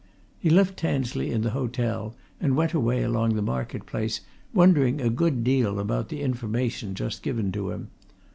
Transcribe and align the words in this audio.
He 0.39 0.49
left 0.49 0.77
Tansley 0.77 1.29
in 1.29 1.43
the 1.43 1.51
hotel 1.51 2.15
and 2.39 2.55
went 2.55 2.73
away 2.73 3.03
along 3.03 3.35
the 3.35 3.41
market 3.43 3.85
place, 3.85 4.21
wondering 4.51 4.99
a 4.99 5.11
good 5.11 5.43
deal 5.43 5.77
about 5.79 6.09
the 6.09 6.21
information 6.23 6.95
just 6.95 7.21
given 7.21 7.51
to 7.51 7.69
him. 7.69 7.89